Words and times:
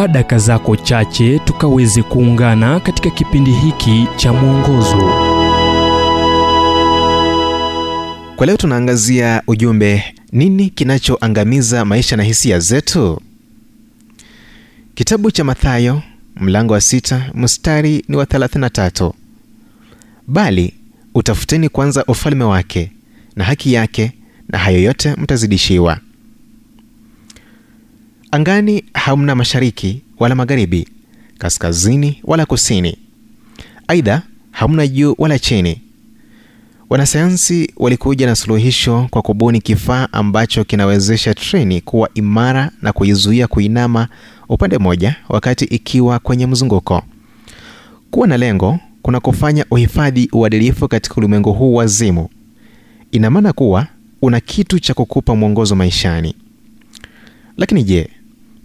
chukua 0.00 0.08
daka 0.12 0.38
zako 0.38 0.76
chache 0.76 1.38
tukaweze 1.38 2.02
kuungana 2.02 2.80
katika 2.80 3.10
kipindi 3.10 3.50
hiki 3.52 4.06
cha 4.16 4.32
mwongozo. 4.32 4.96
Kwa 8.36 8.46
leo 8.46 8.56
tunaangazia 8.56 9.42
ujumbe 9.46 10.04
nini 10.32 10.70
kinachoangamiza 10.70 11.84
maisha 11.84 12.16
na 12.16 12.22
hisia 12.22 12.58
zetu? 12.58 13.20
Kitabu 14.94 15.30
cha 15.30 15.44
mathayo 15.44 16.02
mlango 16.36 16.72
wa 16.72 16.80
sita 16.80 17.30
mstari 17.34 18.04
ni 18.08 18.16
wa 18.16 18.24
33 18.24 19.12
bali 20.26 20.74
utafuteni 21.14 21.68
kwanza 21.68 22.04
ufalme 22.04 22.44
wake 22.44 22.92
na 23.36 23.44
haki 23.44 23.72
yake 23.72 24.12
na 24.48 24.58
hayo 24.58 24.82
yote 24.82 25.14
mtazidishiwa 25.16 25.98
angani 28.30 28.84
hamna 28.94 29.34
mashariki 29.34 30.02
wala 30.18 30.34
magharibi 30.34 30.88
kaskazini 31.38 32.20
wala 32.24 32.46
kusini. 32.46 32.98
Aidha 33.88 34.22
hamna 34.50 34.86
juu 34.86 35.14
wala 35.18 35.38
chini. 35.38 35.80
Wanasayansi 36.90 37.72
walikuja 37.76 38.26
na 38.26 38.36
suluhisho 38.36 39.06
kwa 39.10 39.22
kubuni 39.22 39.60
kifaa 39.60 40.08
ambacho 40.12 40.64
kinawezesha 40.64 41.34
treni 41.34 41.80
kuwa 41.80 42.08
imara 42.14 42.70
na 42.82 42.92
kuizuia 42.92 43.46
kuinama 43.46 44.08
upande 44.48 44.78
mmoja 44.78 45.16
wakati 45.28 45.64
ikiwa 45.64 46.18
kwenye 46.18 46.46
mzunguko. 46.46 47.02
Kuwa 48.10 48.26
na 48.26 48.36
lengo 48.36 48.78
kuna 49.02 49.20
kufanya 49.20 49.64
uhifadhi 49.70 50.28
uadilifu 50.32 50.88
katika 50.88 51.16
ulimwengu 51.16 51.52
huu 51.52 51.74
wazimu. 51.74 52.28
Ina 53.12 53.30
maana 53.30 53.52
kuwa 53.52 53.86
una 54.22 54.40
kitu 54.40 54.78
cha 54.78 54.94
kukupa 54.94 55.36
mwongozo 55.36 55.76
maishani. 55.76 56.34
Lakini 57.56 57.84
je 57.84 58.10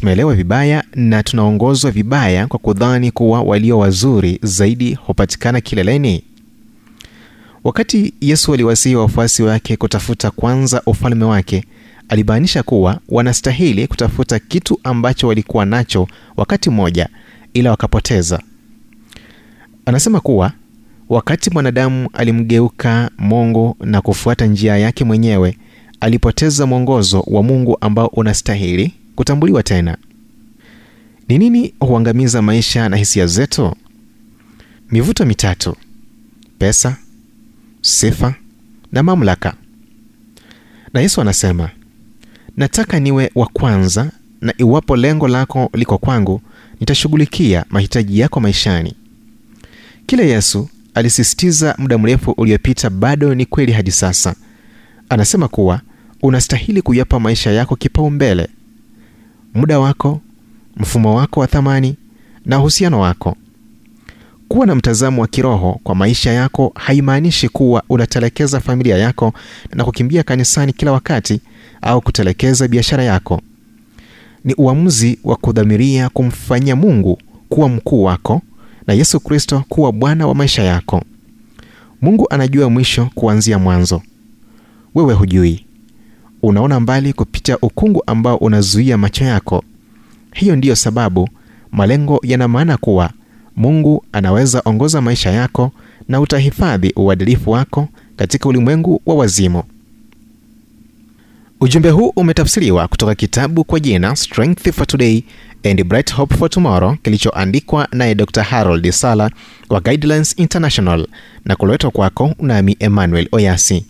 tumeelewa 0.00 0.34
vibaya 0.34 0.84
na 0.94 1.22
tunaongozwa 1.22 1.90
vibaya 1.90 2.46
kwa 2.46 2.58
kudhani 2.58 3.10
kuwa 3.10 3.42
walio 3.42 3.78
wazuri 3.78 4.38
zaidi 4.42 4.94
hupatikana 4.94 5.60
kileleni. 5.60 6.22
Wakati 7.64 8.14
yesu 8.20 8.54
aliwasihi 8.54 8.96
wafuasi 8.96 9.42
wake 9.42 9.76
kutafuta 9.76 10.30
kwanza 10.30 10.82
ufalme 10.86 11.24
wake 11.24 11.64
alibainisha 12.08 12.62
kuwa 12.62 12.98
wanastahili 13.08 13.86
kutafuta 13.86 14.38
kitu 14.38 14.80
ambacho 14.84 15.28
walikuwa 15.28 15.64
nacho 15.66 16.08
wakati 16.36 16.70
mmoja 16.70 17.08
ila 17.54 17.70
wakapoteza. 17.70 18.40
Anasema 19.86 20.20
kuwa 20.20 20.52
wakati 21.08 21.50
mwanadamu 21.50 22.08
alimgeuka 22.12 23.10
mungu 23.18 23.76
na 23.80 24.00
kufuata 24.00 24.46
njia 24.46 24.76
yake 24.78 25.04
mwenyewe 25.04 25.58
alipoteza 26.00 26.66
mwongozo 26.66 27.20
wa 27.26 27.42
mungu 27.42 27.76
ambao 27.80 28.06
unastahili 28.06 28.94
kutambuliwa 29.16 29.62
tena. 29.62 29.96
Ni 31.28 31.38
nini 31.38 31.74
huangamiza 31.80 32.42
maisha 32.42 32.88
na 32.88 32.96
hisia 32.96 33.26
zetu? 33.26 33.76
Mivuto 34.90 35.24
mitatu 35.26 35.76
pesa 36.58 36.96
sifa 37.82 38.34
na 38.92 39.02
mamlaka. 39.02 39.54
Na 40.92 41.00
yesu 41.00 41.20
anasema 41.20 41.70
nataka 42.56 43.00
niwe 43.00 43.30
wa 43.34 43.46
kwanza 43.46 44.10
na 44.40 44.54
iwapo 44.58 44.96
lengo 44.96 45.28
lako 45.28 45.70
liko 45.74 45.98
kwangu 45.98 46.40
nitashughulikia 46.80 47.64
mahitaji 47.70 48.18
yako 48.18 48.40
maishani. 48.40 48.94
Kile 50.06 50.28
yesu 50.28 50.68
alisisitiza 50.94 51.74
muda 51.78 51.98
mrefu 51.98 52.30
uliopita 52.30 52.90
bado 52.90 53.34
ni 53.34 53.46
kweli 53.46 53.72
hadi 53.72 53.90
sasa. 53.90 54.34
Anasema 55.08 55.48
kuwa 55.48 55.80
unastahili 56.22 56.82
kuyapa 56.82 57.20
maisha 57.20 57.50
yako 57.50 57.76
kipaumbele 57.76 58.48
muda 59.56 59.78
wako 59.80 60.20
mfumo 60.76 61.14
wako 61.16 61.40
wa 61.40 61.46
thamani 61.46 61.96
na 62.44 62.58
uhusiano 62.58 63.00
wako. 63.00 63.36
Kuwa 64.48 64.66
na 64.66 64.74
mtazamo 64.74 65.22
wa 65.22 65.28
kiroho 65.28 65.80
kwa 65.84 65.94
maisha 65.94 66.32
yako 66.32 66.72
haimaanishi 66.74 67.48
kuwa 67.48 67.82
unatelekeza 67.88 68.60
familia 68.60 68.96
yako 68.98 69.32
na 69.74 69.84
kukimbia 69.84 70.22
kanisani 70.22 70.72
kila 70.72 70.92
wakati 70.92 71.40
au 71.82 72.00
kutelekeza 72.00 72.68
biashara 72.68 73.04
yako. 73.04 73.40
Ni 74.44 74.54
uamuzi 74.54 75.18
wa 75.24 75.36
kudhamiria 75.36 76.08
kumfanyia 76.08 76.76
mungu 76.76 77.18
kuwa 77.48 77.68
mkuu 77.68 78.02
wako 78.04 78.42
na 78.86 78.94
yesu 78.94 79.20
kristo 79.20 79.64
kuwa 79.68 79.92
bwana 79.92 80.26
wa 80.26 80.34
maisha 80.34 80.62
yako. 80.62 81.02
Mungu 82.02 82.26
anajua 82.30 82.70
mwisho 82.70 83.08
kuanzia 83.14 83.58
mwanzo. 83.58 84.02
Wewe 84.94 85.14
hujui 85.14 85.65
unaona 86.46 86.80
mbali 86.80 87.12
kupitia 87.12 87.58
ukungu 87.58 88.02
ambao 88.06 88.36
unazuia 88.36 88.98
macho 88.98 89.24
yako. 89.24 89.64
Hiyo 90.34 90.56
ndiyo 90.56 90.76
sababu 90.76 91.28
malengo 91.72 92.20
yana 92.22 92.48
maana 92.48 92.76
kuwa 92.76 93.10
mungu 93.56 94.04
anaweza 94.12 94.62
ongoza 94.64 95.00
maisha 95.00 95.30
yako 95.30 95.72
na 96.08 96.20
utahifadhi 96.20 96.92
uadilifu 96.96 97.50
wako 97.50 97.88
katika 98.16 98.48
ulimwengu 98.48 99.02
wa 99.06 99.14
wazimu. 99.14 99.62
Ujumbe 101.60 101.90
huu 101.90 102.12
umetafsiriwa 102.16 102.88
kutoka 102.88 103.14
kitabu 103.14 103.64
kwa 103.64 103.80
jina 103.80 104.16
strength 104.16 104.70
for 104.72 104.86
today 104.86 105.22
and 105.64 105.84
bright 105.84 106.14
hope 106.14 106.34
for 106.36 106.50
tomorrow 106.50 106.96
kilichoandikwa 107.02 107.88
naye 107.92 108.14
dr 108.14 108.42
harold 108.42 108.90
sala 108.90 109.30
wa 109.68 109.80
guidelines 109.80 110.34
international 110.38 111.06
na 111.44 111.56
kuletwa 111.56 111.90
kwako 111.90 112.34
nami 112.40 112.76
emmanuel 112.80 113.28
oyasi 113.32 113.84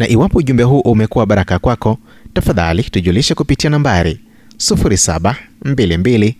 na 0.00 0.08
iwapo 0.08 0.38
ujumbe 0.38 0.62
huu 0.62 0.80
umekuwa 0.80 1.26
baraka 1.26 1.58
kwako 1.58 1.98
tafadhali 2.34 2.82
tujulishe 2.82 3.34
kupitia 3.34 3.70
nambari 3.70 4.20
0722 4.56 6.34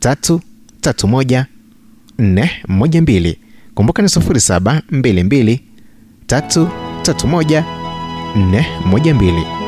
331 0.00 1.44
412 2.28 3.36
kumbuka 3.74 4.02
ni 4.02 4.08
0722 4.08 5.58
331 6.26 7.62
412 8.36 9.67